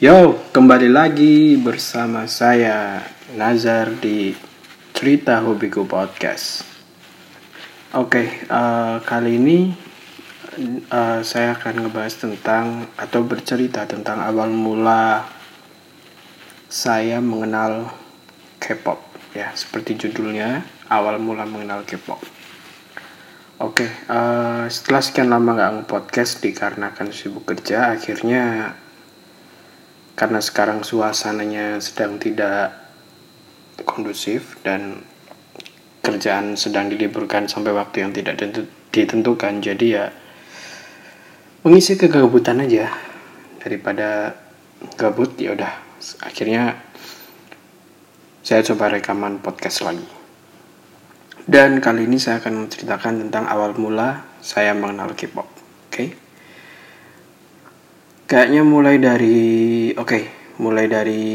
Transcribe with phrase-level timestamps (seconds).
[0.00, 3.04] Yo, kembali lagi bersama saya
[3.36, 4.32] Nazar di
[4.96, 6.64] Cerita Hobiku Podcast.
[7.92, 9.68] Oke, eh, kali ini
[10.88, 15.28] eh, saya akan ngebahas tentang atau bercerita tentang awal mula
[16.72, 17.92] saya mengenal
[18.56, 19.04] K-pop.
[19.36, 22.24] Ya, seperti judulnya, awal mula mengenal K-pop.
[23.60, 28.72] Oke, eh, setelah sekian lama nggak nge-podcast dikarenakan sibuk kerja, akhirnya
[30.20, 32.76] karena sekarang suasananya sedang tidak
[33.88, 35.00] kondusif dan
[36.04, 38.36] kerjaan sedang diliburkan sampai waktu yang tidak
[38.92, 40.04] ditentukan jadi ya
[41.64, 42.92] mengisi kegabutan aja.
[43.60, 44.36] Daripada
[45.00, 45.72] gabut ya udah.
[46.20, 46.76] Akhirnya
[48.44, 50.04] saya coba rekaman podcast lagi.
[51.48, 55.56] Dan kali ini saya akan menceritakan tentang awal mula saya mengenal K-pop oke?
[55.88, 56.12] okay?
[58.30, 60.22] Kayaknya mulai dari oke, okay,
[60.62, 61.26] mulai dari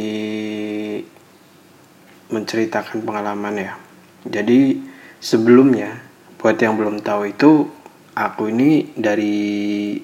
[2.32, 3.76] menceritakan pengalaman ya.
[4.24, 4.80] Jadi
[5.20, 5.92] sebelumnya
[6.40, 7.68] buat yang belum tahu itu
[8.16, 10.00] aku ini dari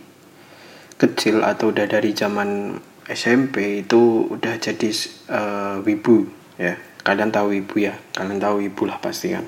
[1.00, 2.76] kecil atau udah dari zaman
[3.08, 4.92] SMP itu udah jadi
[5.32, 6.28] uh, wibu
[6.60, 6.76] ya.
[7.08, 7.96] Kalian tahu wibu ya?
[8.12, 9.48] Kalian tahu wibu lah pasti kan.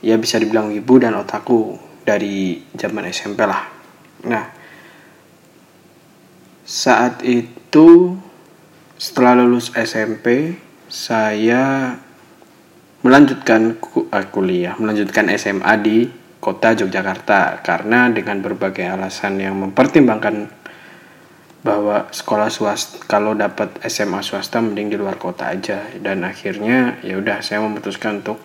[0.00, 1.76] Ya bisa dibilang wibu dan otaku
[2.08, 3.68] dari zaman SMP lah.
[4.24, 4.57] Nah,
[6.68, 8.12] saat itu
[9.00, 10.52] setelah lulus SMP
[10.84, 11.96] saya
[13.00, 13.80] melanjutkan
[14.12, 16.04] eh, kuliah, melanjutkan SMA di
[16.36, 17.64] kota Yogyakarta.
[17.64, 20.52] Karena dengan berbagai alasan yang mempertimbangkan
[21.64, 25.88] bahwa sekolah swasta kalau dapat SMA swasta mending di luar kota aja.
[25.96, 28.44] Dan akhirnya ya udah saya memutuskan untuk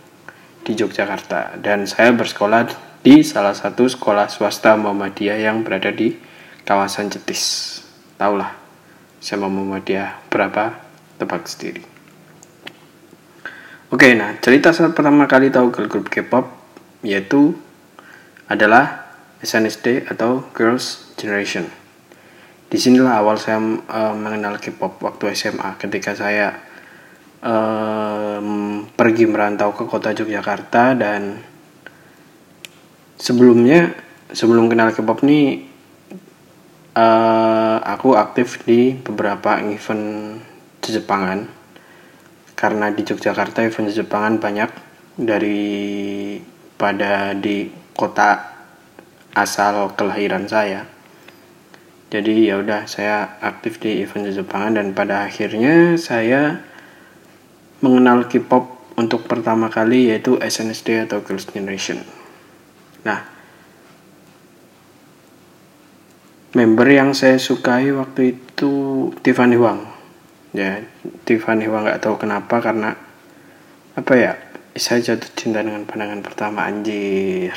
[0.64, 1.60] di Yogyakarta.
[1.60, 2.72] Dan saya bersekolah
[3.04, 6.16] di salah satu sekolah swasta Muhammadiyah yang berada di
[6.64, 7.83] kawasan Cetis
[8.24, 8.56] tahulah
[9.20, 9.52] sama
[9.84, 10.80] dia berapa
[11.20, 11.84] tebak sendiri.
[13.92, 16.47] Oke nah cerita saat pertama kali tahu girl group K-pop
[17.03, 17.52] yaitu
[18.47, 19.12] adalah
[19.44, 21.68] SNSD atau Girls Generation.
[22.72, 26.58] Di sinilah awal saya uh, mengenal K-pop waktu SMA ketika saya
[27.44, 31.44] um, pergi merantau ke kota Yogyakarta dan
[33.20, 33.92] sebelumnya
[34.31, 35.72] sebelum kenal K-pop nih
[36.94, 40.40] uh, aku aktif di beberapa event
[40.84, 41.50] Jepangan.
[42.54, 44.70] Karena di Yogyakarta event Jepangan banyak.
[45.14, 45.62] Dari
[46.78, 48.53] pada di kota
[49.34, 50.86] asal kelahiran saya.
[52.14, 56.62] Jadi ya udah saya aktif di event Jepangan dan pada akhirnya saya
[57.82, 61.98] mengenal K-pop untuk pertama kali yaitu SNSD atau Girls' Generation.
[63.02, 63.33] Nah,
[66.53, 68.74] member yang saya sukai waktu itu
[69.25, 69.84] Tiffany Wang
[70.53, 70.81] ya
[71.25, 72.94] Tiffany Wang nggak tahu kenapa karena
[73.94, 74.34] apa ya
[74.74, 77.53] saya jatuh cinta dengan pandangan pertama anjir.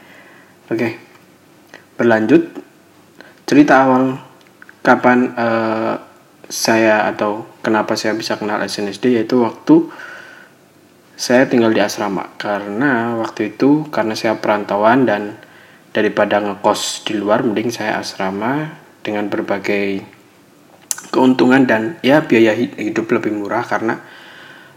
[0.72, 0.92] Oke okay.
[2.00, 2.48] berlanjut.
[3.46, 4.18] Cerita awal
[4.80, 5.94] kapan uh,
[6.48, 9.86] saya atau kenapa saya bisa kenal SNSD yaitu waktu
[11.14, 12.34] saya tinggal di asrama.
[12.40, 15.36] Karena waktu itu karena saya perantauan dan
[15.96, 18.68] daripada ngekos di luar mending saya asrama
[19.00, 20.04] dengan berbagai
[21.08, 24.04] keuntungan dan ya biaya hidup lebih murah karena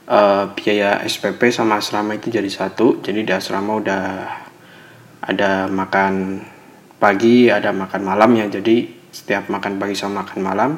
[0.08, 3.04] uh, biaya SPP sama asrama itu jadi satu.
[3.04, 4.04] Jadi di asrama udah
[5.28, 6.40] ada makan
[7.04, 8.48] pagi ada makan malam ya.
[8.48, 10.72] Jadi setiap makan pagi sama makan malam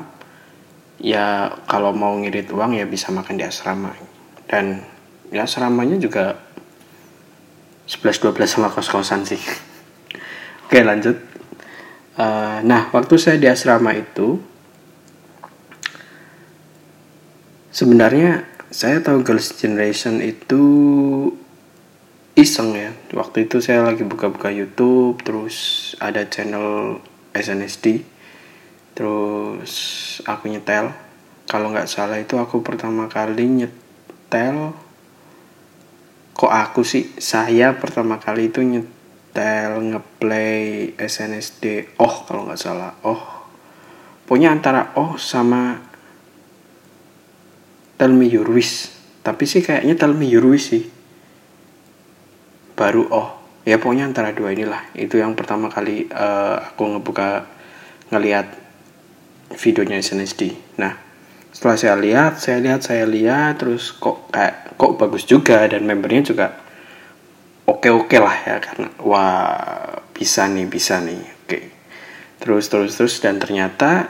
[0.98, 3.94] ya kalau mau ngirit uang ya bisa makan di asrama.
[4.50, 4.82] Dan
[5.30, 6.34] ya asramanya juga
[7.86, 9.70] 11-12 sama kos-kosan sih
[10.72, 11.20] Oke lanjut.
[12.16, 14.40] Uh, nah waktu saya di asrama itu
[17.76, 20.64] sebenarnya saya tahu Girls Generation itu
[22.40, 22.96] iseng ya.
[23.12, 27.04] Waktu itu saya lagi buka-buka YouTube, terus ada channel
[27.36, 28.08] SNSD,
[28.96, 29.76] terus
[30.24, 30.96] aku nyetel.
[31.52, 34.72] Kalau nggak salah itu aku pertama kali nyetel.
[36.32, 37.12] Kok aku sih?
[37.20, 39.01] Saya pertama kali itu nyetel
[39.32, 43.40] nyetel ngeplay SNSD oh kalau nggak salah oh.
[44.28, 45.80] Pokoknya antara oh sama
[48.00, 48.92] Tell Me Your Wish.
[49.24, 50.84] Tapi sih kayaknya Tell Me Your Wish sih.
[52.76, 53.40] Baru oh.
[53.64, 54.92] Ya pokoknya antara dua inilah.
[54.96, 57.48] Itu yang pertama kali uh, aku ngebuka
[58.12, 58.62] ngeliat
[59.56, 60.96] videonya SNSD nah
[61.52, 66.24] setelah saya lihat saya lihat saya lihat terus kok kayak kok bagus juga dan membernya
[66.24, 66.56] juga
[67.82, 71.60] oke-oke lah ya karena wah bisa nih bisa nih oke
[72.38, 74.06] terus terus terus dan ternyata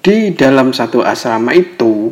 [0.00, 2.08] di dalam satu asrama itu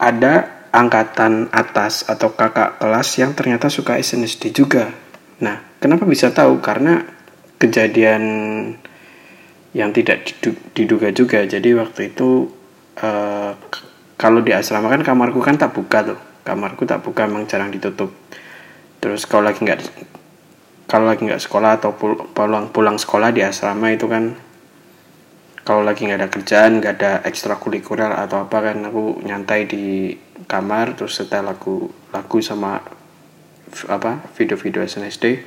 [0.00, 4.88] ada angkatan atas atau kakak kelas yang ternyata suka SNSD juga.
[5.44, 6.64] Nah, kenapa bisa tahu?
[6.64, 7.04] Karena
[7.60, 8.24] kejadian
[9.76, 10.32] yang tidak
[10.72, 11.44] diduga juga.
[11.44, 12.48] Jadi waktu itu
[13.04, 13.52] uh,
[14.16, 16.20] kalau di asrama kan kamarku kan tak buka tuh.
[16.42, 18.10] Kamarku tak buka emang jarang ditutup.
[18.98, 19.82] Terus kalau lagi nggak
[20.92, 24.36] kalau lagi nggak sekolah atau pulang pulang sekolah di asrama itu kan
[25.62, 30.12] kalau lagi nggak ada kerjaan nggak ada ekstrakurikuler atau apa kan aku nyantai di
[30.50, 32.82] kamar terus setel lagu lagu sama
[33.88, 35.40] apa video-video SNSD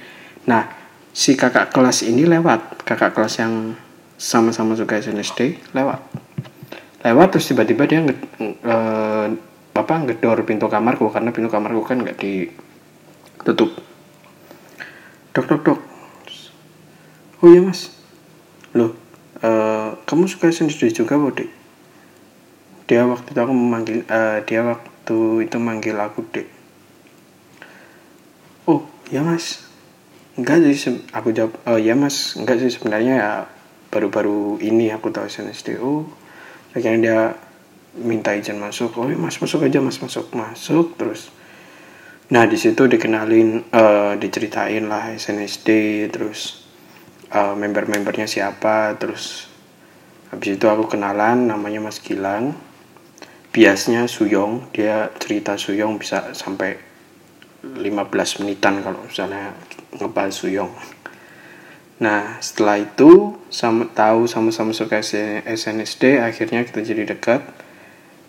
[0.48, 0.72] nah
[1.12, 3.76] si kakak kelas ini lewat kakak kelas yang
[4.16, 6.00] sama-sama suka SNSD lewat
[7.06, 8.16] lewat terus tiba-tiba dia nge,
[8.66, 9.28] uh,
[9.76, 13.76] apa ngedor pintu kamarku karena pintu kamarku kan nggak ditutup.
[15.36, 15.80] Dok dok dok.
[17.44, 17.92] Oh iya mas.
[18.72, 19.06] Loh
[19.46, 21.48] uh, kamu suka sendiri juga Bode
[22.86, 25.18] dia waktu itu aku memanggil uh, dia waktu
[25.50, 26.48] itu manggil aku dek
[28.70, 29.66] oh ya mas.
[30.36, 32.36] Enggak sih aku jawab oh ya mas.
[32.36, 33.32] Enggak sih sebenarnya ya
[33.88, 36.04] baru-baru ini aku tahu SNSD oh
[36.76, 37.20] akhirnya dia
[37.96, 38.96] minta izin masuk.
[39.00, 41.32] Oh ya mas masuk aja mas masuk masuk terus.
[42.34, 45.70] Nah di situ dikenalin uh, diceritain lah SNSD
[46.10, 46.66] terus
[47.30, 49.48] uh, member-membernya siapa terus
[50.34, 52.58] habis itu aku kenalan namanya Mas Gilang.
[53.54, 56.76] Biasnya Suyong dia cerita Suyong bisa sampai
[57.64, 59.56] 15 menitan kalau misalnya
[59.96, 60.74] ngebahas Suyong.
[62.02, 65.00] Nah setelah itu sama tahu sama-sama suka
[65.46, 67.65] SNSD akhirnya kita jadi dekat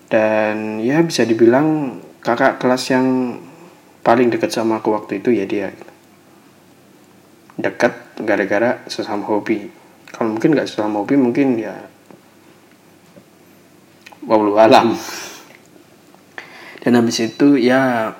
[0.06, 3.38] dan ya bisa dibilang kakak kelas yang
[4.06, 5.75] paling dekat sama aku waktu itu ya dia.
[7.56, 9.67] Dekat gara-gara sesama hobi.
[10.12, 11.75] Kalau mungkin nggak sesama hobi mungkin ya
[14.26, 14.99] walau alam
[16.87, 18.14] dan habis itu ya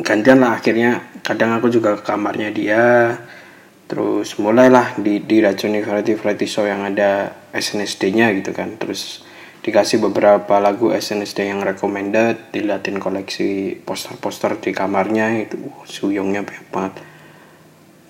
[0.00, 1.12] gantian lah akhirnya.
[1.20, 3.12] Kadang aku juga ke kamarnya dia.
[3.84, 8.80] Terus mulailah di diracuni variety variety show yang ada SNSD-nya gitu kan.
[8.80, 9.28] Terus
[9.62, 16.68] dikasih beberapa lagu SNSD yang recommended diliatin koleksi poster-poster di kamarnya itu uh, suyongnya banyak
[16.74, 16.94] banget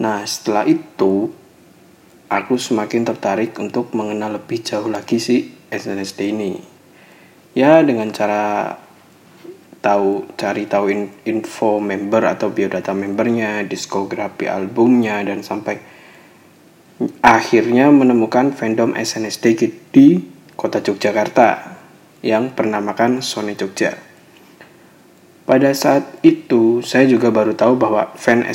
[0.02, 1.30] Nah, setelah itu
[2.26, 6.58] aku semakin tertarik untuk mengenal lebih jauh lagi si SNSD ini.
[7.54, 8.74] Ya, dengan cara
[9.78, 10.90] tahu cari tahu
[11.22, 15.78] info member atau biodata membernya, diskografi albumnya dan sampai
[17.22, 19.46] akhirnya menemukan fandom SNSD
[19.94, 20.18] di
[20.62, 21.74] kota Yogyakarta
[22.22, 23.98] yang bernamakan Sony Jogja.
[25.42, 28.46] Pada saat itu, saya juga baru tahu bahwa fan,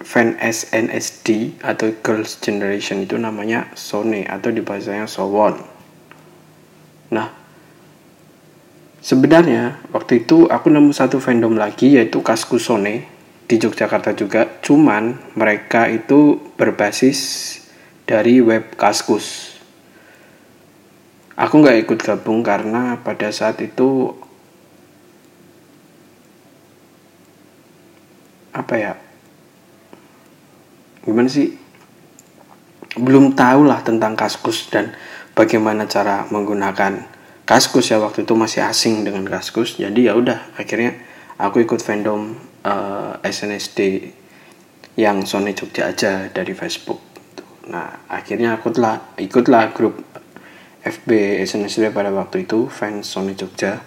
[0.00, 5.60] fan SNSD atau Girls Generation itu namanya Sone atau di bahasanya Sowon.
[7.12, 7.28] Nah,
[9.04, 13.04] sebenarnya waktu itu aku nemu satu fandom lagi yaitu Kasku Sone
[13.44, 14.48] di Yogyakarta juga.
[14.64, 17.20] Cuman mereka itu berbasis
[18.08, 19.49] dari web Kaskus.
[21.40, 24.12] Aku nggak ikut gabung karena pada saat itu
[28.52, 28.92] apa ya
[31.00, 31.56] gimana sih
[33.00, 34.92] belum tahu lah tentang kaskus dan
[35.32, 37.08] bagaimana cara menggunakan
[37.48, 37.96] kaskus ya.
[37.96, 40.92] Waktu itu masih asing dengan kaskus jadi ya udah akhirnya
[41.40, 42.36] aku ikut fandom
[42.68, 43.80] uh, eh, SNSD
[45.00, 47.00] yang Sony Jogja aja dari Facebook.
[47.72, 50.19] Nah akhirnya aku telah ikutlah grup
[50.80, 53.84] FB SNSD pada waktu itu fans Sony Jogja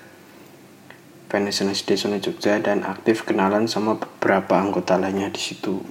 [1.33, 5.81] fans SD Sony Jogja dan aktif kenalan sama beberapa anggota lainnya di situ.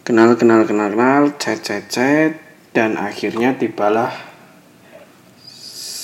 [0.00, 2.40] Kenal kenal kenal kenal, chat chat chat
[2.72, 4.16] dan akhirnya tibalah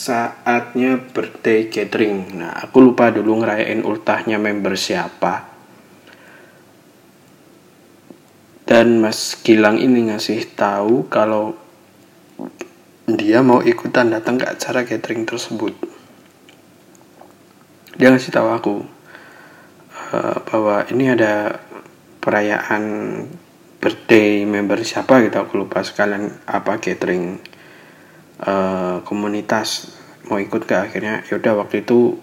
[0.04, 2.44] saatnya birthday gathering.
[2.44, 5.48] Nah, aku lupa dulu ngerayain ultahnya member siapa.
[8.68, 11.56] Dan Mas Gilang ini ngasih tahu kalau
[13.08, 15.72] dia mau ikutan datang ke acara gathering tersebut
[17.96, 18.74] dia ngasih tahu aku
[20.12, 21.56] uh, bahwa ini ada
[22.20, 22.84] perayaan
[23.80, 27.40] birthday member siapa gitu aku lupa sekalian apa catering
[28.44, 29.96] uh, komunitas
[30.28, 32.20] mau ikut ke akhirnya yaudah waktu itu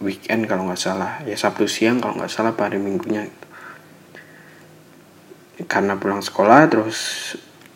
[0.00, 3.46] weekend kalau nggak salah ya sabtu siang kalau nggak salah pada minggunya gitu.
[5.68, 6.98] karena pulang sekolah terus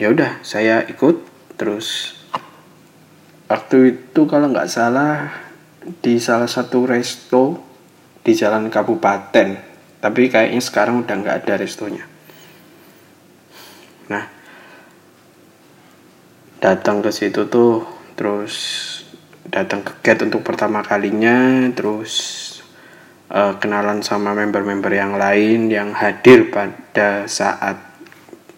[0.01, 1.21] ya udah saya ikut
[1.61, 2.15] terus
[3.47, 5.31] waktu itu kalau nggak salah
[6.03, 7.62] di salah satu resto
[8.26, 9.79] di jalan kabupaten.
[10.03, 12.05] Tapi kayaknya sekarang udah nggak ada restonya.
[14.11, 14.25] Nah
[16.59, 17.87] datang ke situ tuh
[18.19, 18.55] terus
[19.47, 22.12] datang ke gate untuk pertama kalinya terus
[23.31, 27.79] uh, kenalan sama member-member yang lain yang hadir pada saat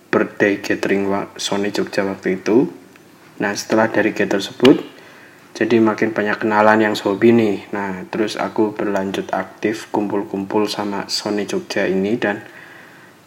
[0.09, 2.71] birthday gathering Sony Jogja waktu itu
[3.39, 4.83] nah setelah dari gate tersebut
[5.59, 11.47] jadi makin banyak kenalan yang hobi nih nah terus aku berlanjut aktif kumpul-kumpul sama Sony
[11.47, 12.43] Jogja ini dan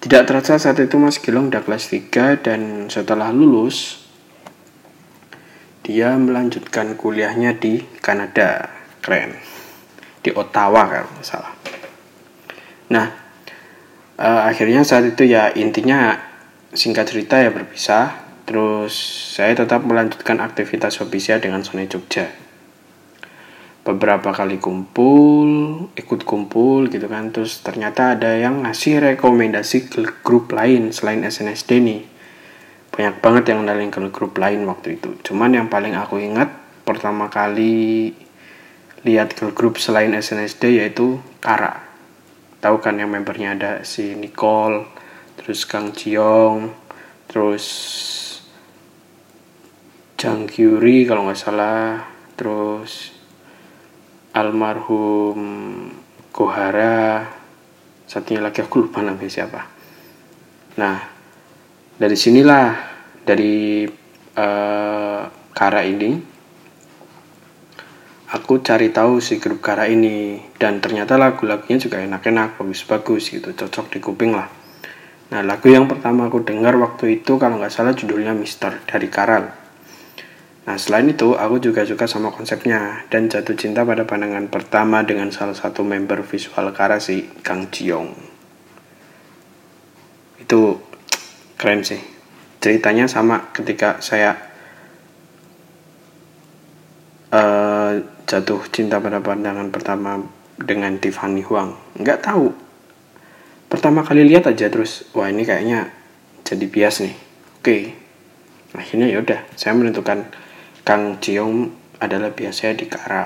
[0.02, 4.02] tidak terasa saat itu Mas Gilong udah kelas 3 dan setelah lulus
[5.82, 8.70] dia melanjutkan kuliahnya di Kanada.
[9.02, 9.34] Keren.
[10.22, 11.54] Di Ottawa kalau nggak salah.
[12.94, 13.08] Nah,
[14.22, 16.22] uh, akhirnya saat itu ya intinya
[16.70, 18.21] singkat cerita ya berpisah.
[18.52, 18.92] Terus
[19.40, 22.28] saya tetap melanjutkan aktivitas hobi saya dengan Sony Jogja.
[23.88, 25.48] Beberapa kali kumpul
[25.96, 27.32] ikut kumpul gitu kan.
[27.32, 32.04] Terus ternyata ada yang ngasih rekomendasi ke grup lain selain SNSD nih.
[32.92, 35.16] Banyak banget yang nalin ke grup lain waktu itu.
[35.24, 36.52] Cuman yang paling aku ingat
[36.84, 38.12] pertama kali
[39.08, 41.88] lihat ke grup selain SNSD yaitu Kara.
[42.60, 44.92] Tahu kan yang membernya ada si Nicole
[45.40, 46.76] terus Kang Jiong
[47.32, 47.64] terus
[50.22, 52.06] Jang Kyuri kalau nggak salah.
[52.38, 53.10] Terus
[54.38, 55.42] almarhum
[56.30, 57.26] Kohara
[58.06, 59.66] satunya lagi aku lupa namanya siapa.
[60.78, 61.02] Nah
[61.98, 62.70] dari sinilah
[63.26, 63.90] dari
[64.38, 65.22] uh,
[65.58, 66.14] Kara ini
[68.30, 70.38] aku cari tahu si grup Kara ini.
[70.54, 74.54] Dan ternyata lagu-lagunya juga enak-enak bagus-bagus gitu cocok di kuping lah.
[75.34, 79.61] Nah lagu yang pertama aku dengar waktu itu kalau nggak salah judulnya Mister dari Karal
[80.62, 85.34] Nah, selain itu, aku juga suka sama konsepnya dan jatuh cinta pada pandangan pertama dengan
[85.34, 88.14] salah satu member visual Karasi, Kang Jiong.
[90.38, 90.78] Itu
[91.58, 91.98] keren sih.
[92.62, 94.38] Ceritanya sama ketika saya
[97.34, 97.98] uh,
[98.30, 100.22] jatuh cinta pada pandangan pertama
[100.62, 101.74] dengan Tiffany Huang.
[101.98, 102.54] Nggak tahu.
[103.66, 105.90] Pertama kali lihat aja terus, wah ini kayaknya
[106.46, 107.16] jadi bias nih.
[107.58, 107.78] Oke.
[108.78, 110.30] Akhirnya yaudah, saya menentukan
[110.82, 111.70] Kang Ciong
[112.02, 113.26] adalah biasanya di Kara.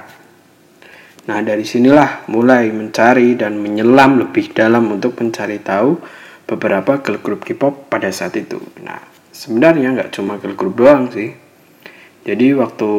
[1.25, 5.97] Nah dari sinilah mulai mencari dan menyelam lebih dalam untuk mencari tahu
[6.45, 8.61] beberapa girl group K-pop pada saat itu.
[8.85, 9.01] Nah
[9.33, 11.33] sebenarnya nggak cuma girl group doang sih.
[12.25, 12.89] Jadi waktu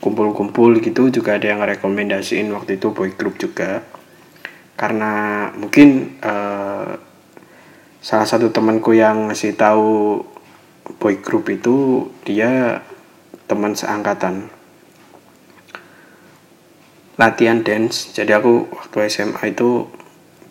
[0.00, 3.84] kumpul-kumpul gitu juga ada yang rekomendasiin waktu itu boy group juga.
[4.78, 6.96] Karena mungkin uh,
[7.98, 10.22] salah satu temanku yang ngasih tahu
[10.96, 12.80] boy group itu dia
[13.48, 14.52] teman seangkatan.
[17.18, 18.14] Latihan dance.
[18.14, 19.90] Jadi aku waktu SMA itu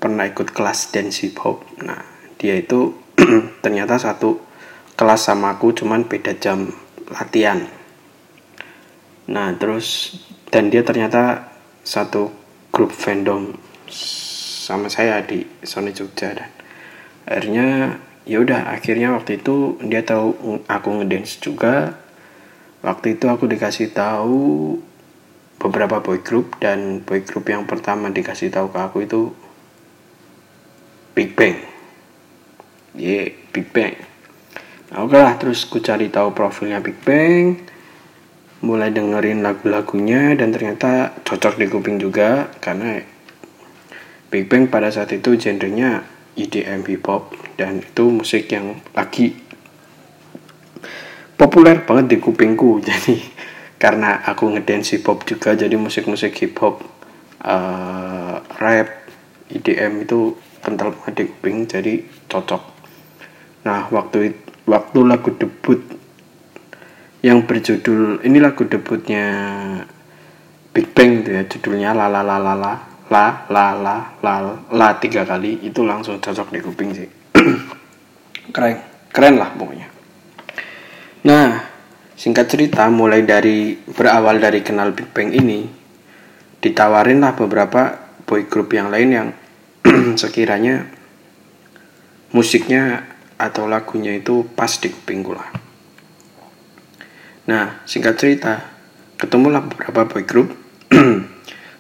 [0.02, 1.64] pernah ikut kelas dance hip hop.
[1.80, 2.04] Nah
[2.42, 2.98] dia itu
[3.64, 4.42] ternyata satu
[4.98, 6.74] kelas sama aku cuman beda jam
[7.08, 7.64] latihan.
[9.32, 10.20] Nah terus
[10.52, 11.54] dan dia ternyata
[11.88, 12.34] satu
[12.74, 13.56] grup fandom
[14.68, 16.52] sama saya di Sony Jogja dan
[17.24, 21.96] akhirnya ya udah akhirnya waktu itu dia tahu aku ngedance juga
[22.88, 24.80] waktu itu aku dikasih tahu
[25.60, 29.22] beberapa boy group dan boy group yang pertama dikasih tahu ke aku itu
[31.12, 31.60] Big Bang.
[32.96, 34.00] Yeah Big Bang.
[34.88, 37.60] Nah, oke lah terus ku cari tahu profilnya Big Bang
[38.64, 43.04] mulai dengerin lagu-lagunya dan ternyata cocok di kuping juga karena
[44.32, 46.08] Big Bang pada saat itu genrenya
[46.40, 49.47] EDM hip hop dan itu musik yang lagi
[51.38, 52.82] populer banget di kupingku.
[52.88, 53.22] Jadi
[53.78, 56.82] karena aku ngedance hip hop juga jadi musik-musik hip hop
[57.46, 58.90] uh, rap
[59.54, 60.34] EDM itu
[60.66, 61.94] kental banget di kuping jadi
[62.26, 62.64] cocok.
[63.70, 64.34] Nah waktu
[64.66, 65.78] waktu lagu debut
[67.22, 69.26] yang berjudul ini lagu debutnya
[70.74, 72.74] Big Bang tuh ya judulnya la la la la la
[73.14, 74.34] la la la la
[74.74, 77.10] la tiga kali itu langsung cocok di kuping sih.
[78.58, 78.78] Keren
[79.14, 79.97] keren lah pokoknya
[81.28, 81.60] Nah,
[82.16, 85.68] singkat cerita mulai dari berawal dari kenal Big Bang ini,
[86.64, 89.28] ditawarin lah beberapa boy group yang lain yang
[90.22, 90.88] sekiranya
[92.32, 93.04] musiknya
[93.36, 95.52] atau lagunya itu pas di kupingku lah.
[97.52, 98.64] Nah, singkat cerita,
[99.20, 100.56] ketemulah beberapa boy group.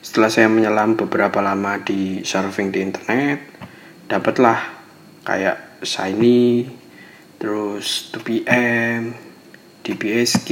[0.03, 3.47] Setelah saya menyelam beberapa lama di surfing di internet,
[4.11, 4.59] dapatlah
[5.23, 6.67] kayak Shiny,
[7.39, 9.27] terus 2PM,
[9.87, 10.51] DBSK,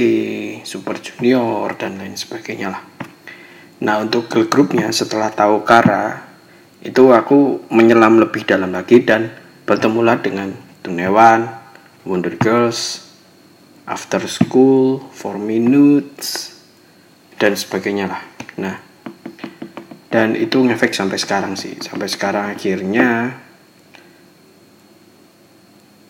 [0.64, 2.82] Super Junior, dan lain sebagainya lah.
[3.84, 6.24] Nah untuk girl groupnya setelah tahu Kara,
[6.80, 9.28] itu aku menyelam lebih dalam lagi dan
[9.68, 11.52] bertemulah dengan Tunewan,
[12.08, 13.04] Wonder Girls,
[13.84, 16.56] After School, Four Minutes,
[17.36, 18.22] dan sebagainya lah.
[18.56, 18.80] Nah,
[20.08, 21.76] dan itu ngefek sampai sekarang sih.
[21.84, 23.36] Sampai sekarang akhirnya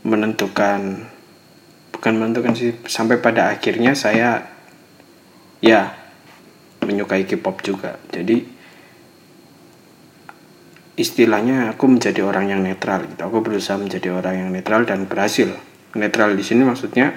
[0.07, 1.11] menentukan
[2.07, 4.39] bukan menentukan sih sampai pada akhirnya saya
[5.59, 5.91] ya
[6.87, 7.99] menyukai K-pop juga.
[8.15, 8.47] Jadi
[10.95, 13.27] istilahnya aku menjadi orang yang netral gitu.
[13.27, 15.51] Aku berusaha menjadi orang yang netral dan berhasil.
[15.99, 17.11] Netral di sini maksudnya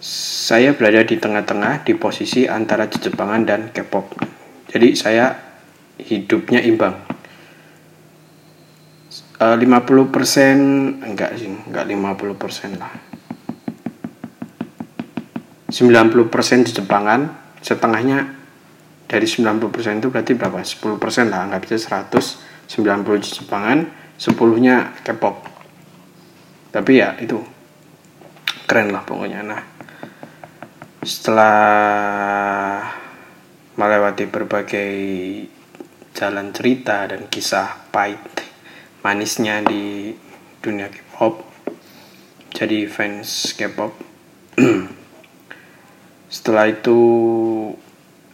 [0.00, 4.16] saya berada di tengah-tengah di posisi antara Jepangan dan K-pop.
[4.72, 5.28] Jadi saya
[6.00, 7.13] hidupnya imbang.
[9.44, 12.92] E, uh, 50% enggak sih, enggak 50% lah.
[15.68, 17.28] 90% Jepangan,
[17.60, 18.40] setengahnya
[19.04, 20.64] dari 90% itu berarti berapa?
[20.64, 23.78] 10% lah, nggak bisa 190 di Jepangan,
[24.16, 25.36] 10-nya K-pop.
[26.72, 27.36] Tapi ya itu
[28.64, 29.44] keren lah pokoknya.
[29.44, 29.60] Nah,
[31.04, 32.80] setelah
[33.76, 34.92] melewati berbagai
[36.16, 38.53] jalan cerita dan kisah pahit
[39.04, 40.16] manisnya di
[40.64, 41.44] dunia K-pop,
[42.56, 43.92] jadi fans K-pop.
[46.34, 46.98] setelah itu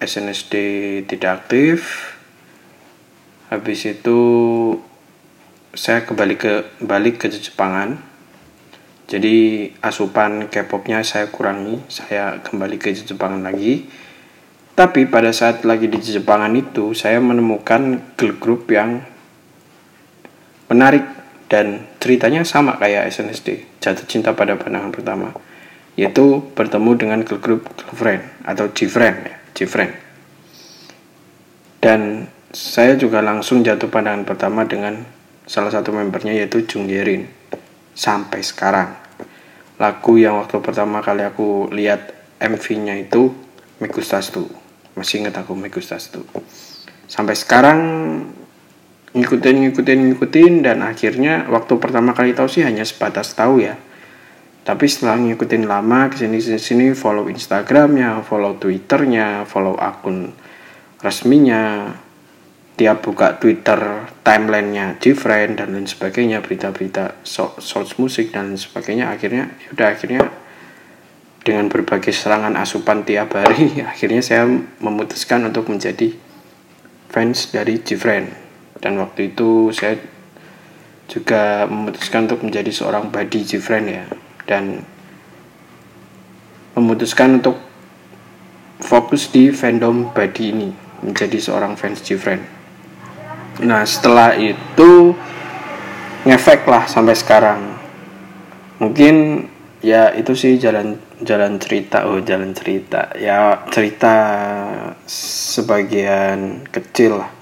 [0.01, 0.55] SNSD
[1.05, 2.09] tidak aktif.
[3.53, 4.19] Habis itu
[5.77, 8.01] saya kembali ke balik ke Jepangan.
[9.05, 11.85] Jadi asupan K-popnya saya kurangi.
[11.93, 13.85] Saya kembali ke Jepangan lagi.
[14.73, 19.05] Tapi pada saat lagi di Jepangan itu saya menemukan girl group yang
[20.71, 21.05] menarik
[21.51, 25.35] dan ceritanya sama kayak SNSD jatuh cinta pada pandangan pertama
[25.99, 29.93] yaitu bertemu dengan girl girlfriend atau G-friend ya Jifren.
[31.81, 35.05] Dan saya juga langsung jatuh pandangan pertama dengan
[35.45, 37.27] salah satu membernya yaitu Jung Yerin.
[37.93, 38.97] Sampai sekarang.
[39.81, 43.33] Lagu yang waktu pertama kali aku lihat MV-nya itu
[43.81, 44.49] Mekustastu.
[44.97, 46.25] Masih ingat aku Mekustastu.
[47.09, 47.81] Sampai sekarang
[49.11, 53.75] ngikutin ngikutin ngikutin dan akhirnya waktu pertama kali tahu sih hanya sebatas tahu ya.
[54.63, 60.31] Tapi setelah ngikutin lama ke sini sini follow Instagramnya follow Twitternya follow akun
[61.03, 61.91] resminya
[62.79, 69.11] tiap buka Twitter timelinenya Gfriend dan lain sebagainya berita-berita source musik dan lain sebagainya.
[69.11, 70.21] Akhirnya udah akhirnya
[71.43, 74.47] dengan berbagai serangan asupan tiap hari akhirnya saya
[74.79, 76.15] memutuskan untuk menjadi
[77.11, 78.50] fans dari Gfriend
[78.81, 80.01] dan waktu itu saya
[81.11, 84.05] juga memutuskan untuk menjadi seorang body Gfriend ya
[84.49, 84.85] dan
[86.79, 87.59] memutuskan untuk
[88.81, 90.71] fokus di fandom body ini
[91.05, 92.45] menjadi seorang fans Gfriend.
[93.67, 95.13] Nah setelah itu
[96.25, 97.61] ngefek lah sampai sekarang.
[98.81, 99.45] Mungkin
[99.85, 104.15] ya itu sih jalan jalan cerita oh jalan cerita ya cerita
[105.05, 107.40] sebagian kecil lah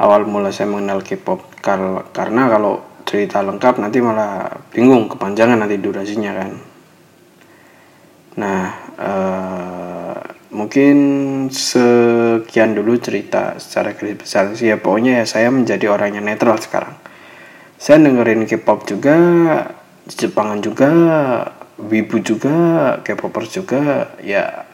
[0.00, 6.32] awal mula saya mengenal K-pop karena kalau cerita lengkap nanti malah bingung kepanjangan nanti durasinya
[6.32, 6.52] kan.
[8.40, 8.62] Nah
[8.96, 10.16] uh,
[10.54, 10.96] mungkin
[11.52, 14.80] sekian dulu cerita secara garis besar sih ya.
[14.80, 16.96] Pokoknya ya saya menjadi orang yang netral sekarang.
[17.76, 19.16] Saya dengerin K-pop juga
[20.02, 20.90] Jepangan juga
[21.78, 22.54] Wibu juga
[23.06, 24.66] K-popers juga ya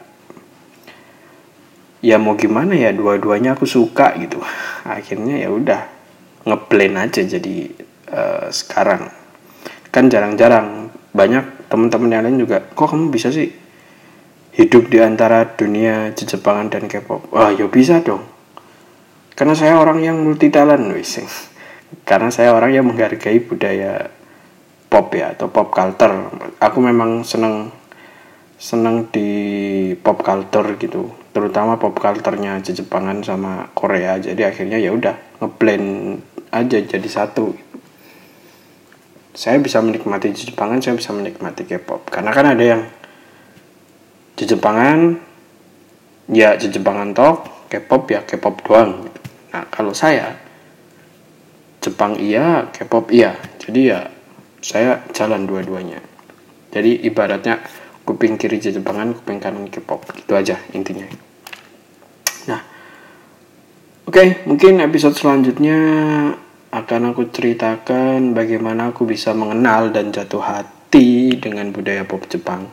[1.99, 4.39] ya mau gimana ya dua-duanya aku suka gitu
[4.85, 5.81] akhirnya ya udah
[6.47, 7.55] ngeblend aja jadi
[8.11, 9.11] uh, sekarang.
[9.89, 13.49] Kan jarang-jarang banyak teman-teman yang lain juga kok kamu bisa sih
[14.53, 17.33] hidup di antara dunia Jepangan dan K-pop?
[17.33, 18.23] Wah ya bisa dong.
[19.33, 21.19] Karena saya orang yang multi talent wis
[22.09, 24.11] karena saya orang yang menghargai budaya
[24.89, 26.31] pop ya atau pop culture.
[26.59, 27.71] Aku memang seneng
[28.59, 29.31] seneng di
[29.95, 34.17] pop culture gitu terutama pop culturenya Jepangan sama Korea.
[34.17, 37.53] Jadi akhirnya ya udah ngeblend aja jadi satu.
[39.33, 42.09] Saya bisa menikmati Jepangan saya bisa menikmati K-pop.
[42.09, 42.81] Karena kan ada yang
[44.39, 45.19] Jepangan
[46.31, 49.07] ya Jepangan tok K-pop ya K-pop doang.
[49.53, 50.33] Nah kalau saya
[51.79, 53.37] Jepang iya K-pop iya.
[53.61, 54.09] Jadi ya
[54.59, 56.03] saya jalan dua-duanya.
[56.69, 57.63] Jadi ibaratnya
[58.09, 60.01] kuping kiri Jepangan kuping kanan K-pop.
[60.17, 61.05] Gitu aja intinya.
[62.49, 62.61] Nah
[64.09, 65.77] oke okay, mungkin episode selanjutnya
[66.73, 72.65] akan aku ceritakan bagaimana aku bisa mengenal dan jatuh hati dengan budaya pop Jepang.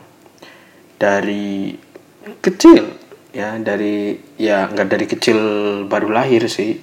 [0.97, 1.77] Dari
[2.41, 2.97] kecil
[3.29, 5.37] ya dari ya nggak dari kecil
[5.85, 6.81] baru lahir sih.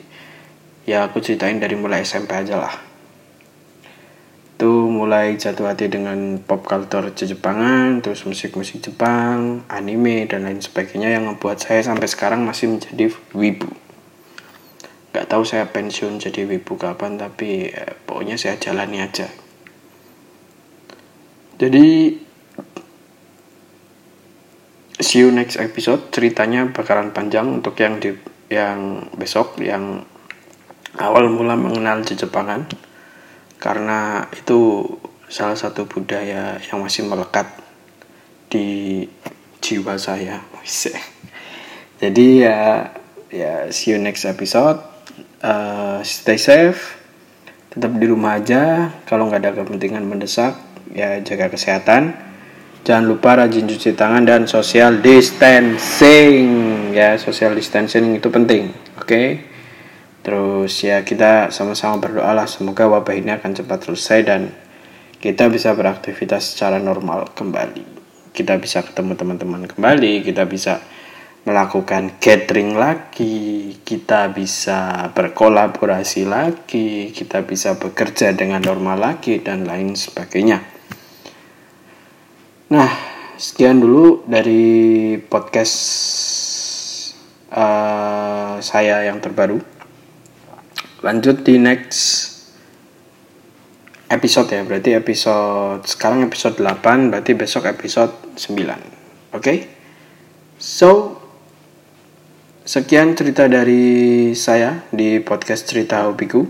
[0.86, 2.83] Ya aku ceritain dari mulai SMP aja lah
[4.54, 11.10] itu mulai jatuh hati dengan pop culture Jepangan, terus musik-musik Jepang, anime dan lain sebagainya
[11.10, 13.66] yang membuat saya sampai sekarang masih menjadi wibu.
[15.10, 19.26] Gak tahu saya pensiun jadi wibu kapan, tapi eh, pokoknya saya jalani aja.
[21.58, 22.14] Jadi
[25.02, 26.14] see you next episode.
[26.14, 28.14] Ceritanya bakalan panjang untuk yang di
[28.54, 30.06] yang besok yang
[30.94, 32.93] awal mula mengenal Jepangan
[33.64, 34.84] karena itu
[35.32, 37.48] salah satu budaya yang masih melekat
[38.52, 39.08] di
[39.64, 40.44] jiwa saya.
[42.04, 42.92] Jadi ya
[43.32, 44.84] ya see you next episode.
[45.40, 47.00] Uh, stay safe.
[47.72, 48.92] Tetap di rumah aja.
[49.08, 50.60] Kalau nggak ada kepentingan mendesak
[50.92, 52.12] ya jaga kesehatan.
[52.84, 56.44] Jangan lupa rajin cuci tangan dan social distancing.
[56.92, 58.76] Ya social distancing itu penting.
[59.00, 59.08] Oke?
[59.08, 59.53] okay?
[60.24, 64.48] Terus ya kita sama-sama berdoa lah semoga wabah ini akan cepat selesai dan
[65.20, 67.84] kita bisa beraktivitas secara normal kembali.
[68.32, 70.80] Kita bisa ketemu teman-teman kembali, kita bisa
[71.44, 79.92] melakukan gathering lagi, kita bisa berkolaborasi lagi, kita bisa bekerja dengan normal lagi dan lain
[79.92, 80.64] sebagainya.
[82.72, 82.90] Nah,
[83.36, 85.76] sekian dulu dari podcast
[87.52, 89.73] uh, saya yang terbaru
[91.04, 92.32] lanjut di next
[94.08, 94.64] episode ya.
[94.64, 98.72] Berarti episode sekarang episode 8 berarti besok episode 9 oke?
[99.36, 99.58] Okay?
[100.56, 101.20] so
[102.64, 106.40] sekian cerita dari saya di podcast cerita hobiku.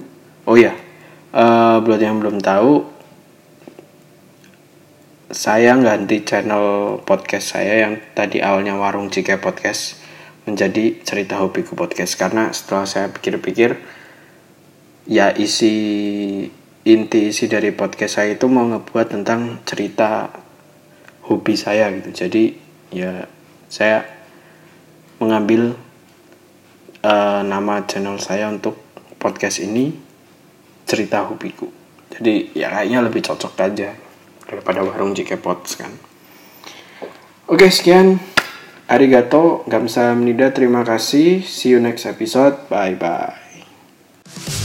[0.47, 0.71] Oh ya
[1.35, 2.95] uh, buat yang belum tahu
[5.35, 9.99] saya ganti channel podcast saya yang tadi awalnya warung jika podcast
[10.47, 12.15] menjadi cerita hobiku podcast.
[12.15, 13.75] Karena setelah saya pikir-pikir
[15.05, 15.75] ya isi
[16.85, 20.29] inti isi dari podcast saya itu mau ngebuat tentang cerita
[21.29, 22.13] hobi saya gitu.
[22.13, 22.45] Jadi
[22.93, 23.25] ya
[23.69, 24.05] saya
[25.21, 25.77] mengambil
[27.05, 28.81] uh, nama channel saya untuk
[29.17, 29.93] podcast ini
[30.85, 31.69] cerita hobiku.
[32.15, 33.97] Jadi ya kayaknya lebih cocok aja
[34.45, 35.91] daripada warung jika pots kan.
[37.49, 38.21] Oke sekian.
[38.85, 40.53] Arigato gamsahamnida.
[40.53, 41.41] Terima kasih.
[41.41, 42.69] See you next episode.
[42.69, 44.64] Bye bye